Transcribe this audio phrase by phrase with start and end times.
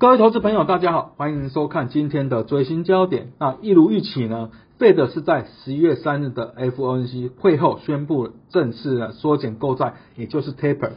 [0.00, 3.32] 各位投资朋友，大家好，欢迎收看今天的最新焦点。
[3.38, 10.92] 那一如预期呢，费德是在十一月三日的 FOMC 会后宣布正式的缩减购债，也就是 taper，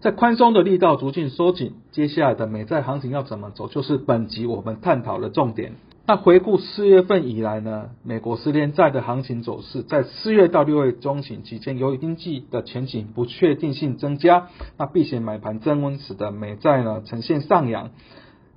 [0.00, 5.72] 在宽松的力道逐渐收紧，接下来的美债行情要怎么走，就是本集我们探讨的重点。
[6.06, 17.88] 那回顾四月份以来呢，美国十年债的行情走势，在四月到六月中旬期间，由于经济的前景不确定性增加，那避险买盘增温，使得美债呢呈现上扬。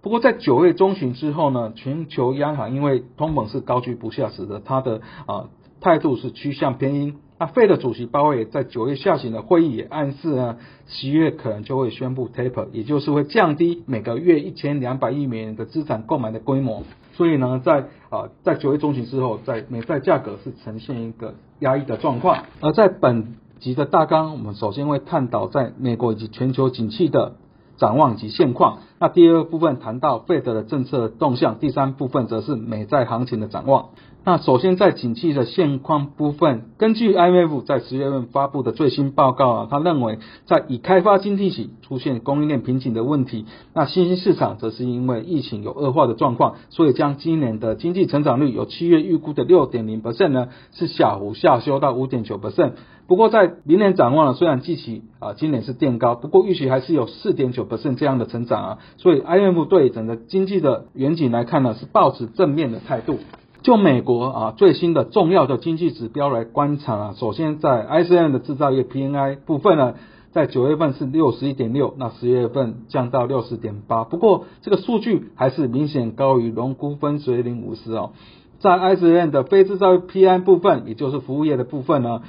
[0.05, 5.45] 不过在九月中旬之后呢，全球央行因为通膨是高居不下，使得它的啊
[5.81, 7.15] 态度是趋向偏鹰。
[7.39, 16.83] 那费的主席鲍威尔在九月下旬的会议也暗示呢，十月可能就会宣布 taper，也就是会降低每个月一千两百亿美元的资产购买的规模。
[17.13, 22.43] 所以呢，在啊在九月中旬之后，在美债价格是呈现一个压抑的状况。
[22.61, 27.37] 而在本集的大纲，我们首先会探讨在美国以及全球景气的。
[27.77, 28.79] 展望及现况。
[28.99, 33.89] 那第二部分谈到费德的政策动向，第三部分则是美债行情的展望。
[34.27, 52.71] 那首先在景气的现况部分，根据 IMF 在十月份发布的最新报告啊，他认为在已开发经济体出现供应链瓶颈的问题，那新兴市场则是因为疫情有恶化的状况，所以将今年的经济成长率由七月预估的六点零 percent 呢，是小幅下修到五点九 percent。
[53.07, 63.19] 不过在明年展望呢，虽然季期啊今年是垫高，不过预期还是有四点九 percent 这样的成长啊，所以 IMF 对整个经济的远景来看呢，是保持正面的态度。
[63.61, 69.95] 就美国啊最新的重要的经济指标来观察啊，首先在 ISM 的制造业 PNI 部分呢，
[70.31, 78.11] 在九月份是六十一点六，那十月份降到六十点八，不过这个数据还是明显高于龙估分水岭五十哦。
[78.59, 82.21] 在 ISM 的非制造业 PNI 部分，也就是服务业的部分呢。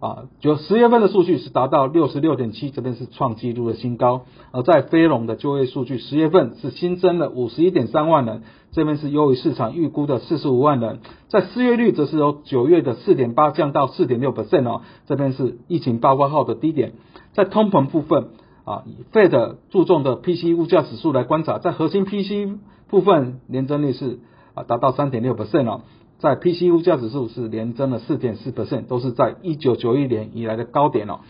[0.00, 4.26] 啊，就十月份的数据是达到六十六点七，这边是创纪录的新高。
[4.52, 11.00] 而在非农的就业数据，十月份是新增了五十一点三万人，这边是优于市场预估的四十五万人。
[11.26, 16.92] 在失业率则是由九月的四点八降到四点六 percent 哦，这边是疫情爆发后的低点。
[17.32, 18.28] 在通膨部分
[18.64, 24.20] 啊，以 Fed 注重的 PC 物价指数来观察，在核心 PC 部分年增率是
[24.54, 25.80] 啊达到三点六 percent 哦。
[26.18, 31.20] 在 PCU 价指数是连增了四点四 percent，都是在一九九一年以来的高点哦。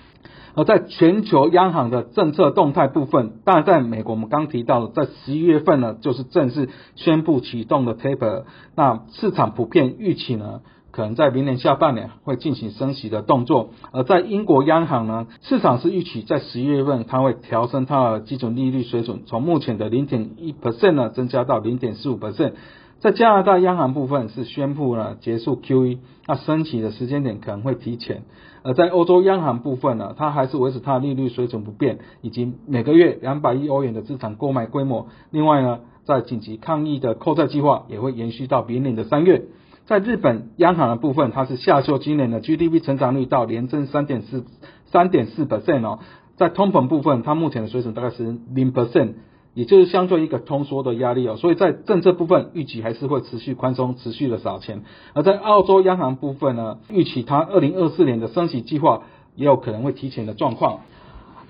[0.55, 8.45] 而在全球央行的政策动态部分，当然在美国我们刚提到，在十一月份呢，就是正式宣布启动的 taper。
[8.75, 13.71] 那市场普遍预期呢，可能在明年下半年会进行升息的动作。
[13.93, 22.55] 而在英国央行呢，市场是预期在十一月份它会调升它的基准利率水准，从目前的零点一 percent 呢，增加到零点四五 percent。
[23.01, 28.23] 在加拿大央行部分是宣布了结束 QE，那升息的时间点可能会提前；
[28.65, 35.07] 而在欧洲央行部分呢，它还是维持它的利率水准不变，以及每个月两百亿欧元的资产购买规模。
[35.31, 39.45] 另外呢，在紧急抗疫的购债计划也会延续到明年的三月。
[39.87, 44.45] 在日本央行的部分，它是下修今年的 GDP 成长率到年增三点四
[44.87, 46.01] 三点四 percent 哦。
[46.37, 49.13] 在通膨部分，它目前的水准大概是零 percent。
[49.59, 54.85] 也就是相对一个通缩的压力哦，所以在政策部分预期还是会持续宽松，持续的撒钱。
[55.15, 59.03] 而在澳洲央行部分呢，预期它二零二四年的升息计划
[59.35, 60.83] 也有可能会提前的状况。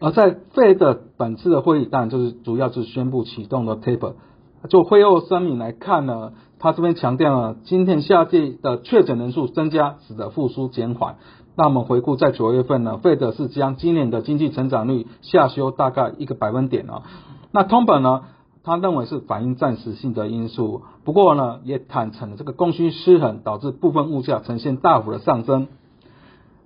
[0.01, 4.15] 而在费的本次的会议，当然就是主要是宣布启动的 taper。
[4.71, 11.17] 就会后声明来看呢，他这边强调了今天夏季的确诊人数增加，使得复苏减缓。
[11.57, 17.03] 那我们回顾在九月份呢，费德是将今年的经济成长率下修大概一个百分点啊。
[17.51, 18.23] 那通本呢？
[18.65, 25.69] 他认为是反映暂时性的因素，不过呢，也坦诚了这个供需失衡导致部分物价呈现大幅的上升。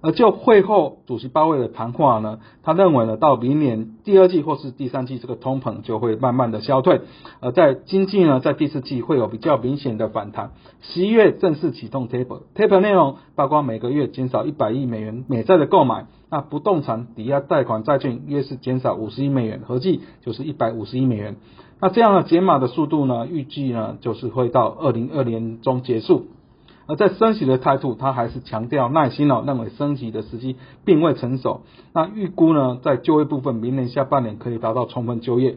[0.02, 7.02] 而就会后主席鲍威尔的谈话呢，他认为呢，到明年第二季或是第三季，这个通膨就会慢慢的消退。
[7.40, 10.50] 而在经济呢，在第四季会有比较明显的反弹。
[10.80, 21.36] 十一月正式启动 taper，taper 内容包括每个月减少一百亿美元美债的购买，那不动产抵押贷款债券约是减少五十亿美元，合计就是一百五十亿美元。
[21.80, 26.26] 那这样的减码的速度呢，预计呢就是会到二零二年中结束。
[26.92, 31.62] 而在升息的态度，他还是强调耐心哦，认为升息的时机并未成熟。
[31.94, 35.56] 那预估呢，在就业部分，明年下半年可以达到充分就业。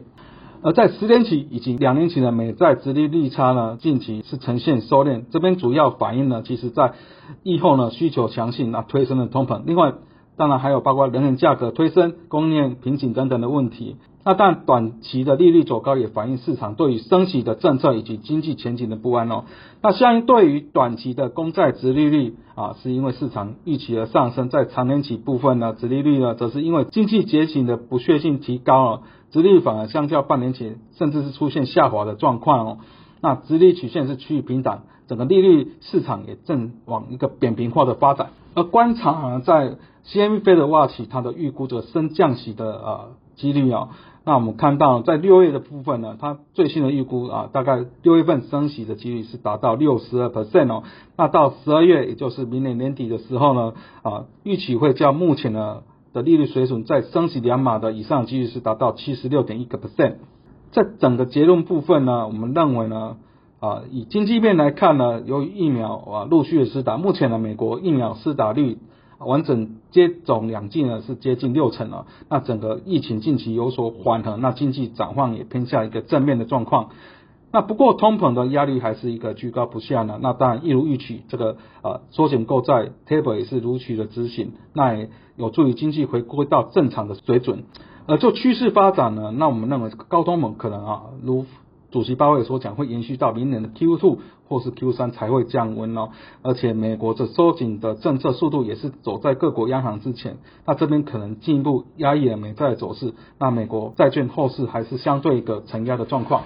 [0.62, 5.24] 而在十年期以及两年期的美债直利率差呢，近期是呈现收敛。
[5.30, 6.94] 这边主要反映呢，其实在
[7.42, 9.64] 疫后呢需求强劲，那推升的通膨。
[9.66, 9.92] 另外，
[10.36, 13.96] 当然还有包括能源价格推升、供应链瓶颈等等的问题。
[14.24, 19.44] 那但短期的利率走高也反映市场对于升息的政策以及经济前景的不安哦。
[19.82, 32.78] 那相对于短期的公债值利率啊，是因为市场预期而上升，在长年期部分呢，值利率呢，则是因为经济结景的不确定提高了，值利率反而相较半年前甚至是出现下滑的状况哦。
[33.20, 38.30] 那直利率曲线是趋于平坦，整个利率市场也正往一个扁平化的发展。
[38.56, 39.76] 而观察呢，在
[40.06, 43.90] CME Fed Watch 它的预估的升降息的呃几率啊。
[44.24, 50.82] 那我们看到，在六月的部分呢，它最新的预估啊，大概六月份升息的几率是达到六十二 percent 哦。
[51.16, 60.14] 那到十二月，也就是明年年底的时候呢，啊，预期会较目前的的利率水准在升息两码的以上几率是达到七十六点一个 percent。
[60.72, 63.18] 在整个结论部分呢，我们认为呢，
[63.60, 68.78] 啊，以经济面来看呢，由于疫苗啊陆续的施打，目前呢美国疫苗施打率。
[69.18, 76.90] 完整接种两剂呢是接近六成了，那整个疫情近期有所缓和，那经济展望也偏向一个正面的状况。
[77.50, 80.18] 那不过通膨的压力还是一个居高不下呢。
[80.20, 87.64] 那当然一如预期，这个呃缩减购债 table 也是如期的执行，那也有助于经济回归到正常的水准。
[88.06, 91.46] 而就趋势发展呢，那我们认为高通膨可能啊如。
[91.96, 96.10] 主席鲍威尔所讲会延续到明年的 Q2 或是 Q3 才会降温哦，
[96.42, 106.42] 而且美国的收紧的政策速度也是走在各国央行之前，那这边可能进一步压抑了美债的走势，那美国债券后市还是相对一个承压的状况。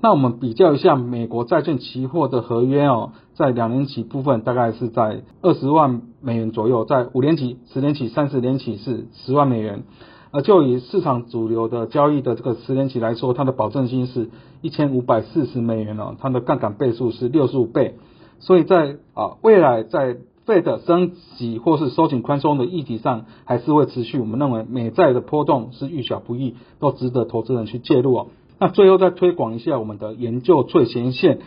[0.00, 9.82] 那我们比较一下美国债券期货的合约哦，在两年期部分大概是在二十万美元左右，在五年期、十年期、三十年期是十万美元。
[10.30, 14.28] 而就以市场主流的交易的这个十年期来说，它的保证金是
[14.60, 17.94] 一千五百四十美元哦，它的杠杆倍数是六十五倍，
[18.40, 24.18] 所以在啊未来在费的升级或是收紧宽松的议题上，还是会持续。
[24.18, 28.26] 我们认为美债的波动是遇小不易，都值得投资人去介入哦。
[28.58, 31.40] 那最后再推广一下我们的研究最前线，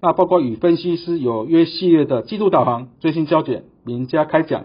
[0.00, 4.64] 那包括与分析师有约系列的季度导航、最新焦点、名家开讲。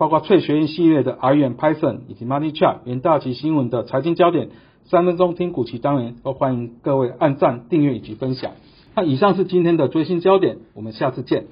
[0.00, 4.48] 包括翠学院系列的 R 元 Python 以及 Money Chart 元大旗新闻的财经焦点，
[4.86, 8.52] 三分钟听股期单元，都欢迎各位按赞、订阅以及分享。
[8.96, 11.48] 那以上是今天的最新焦点，我们下次见。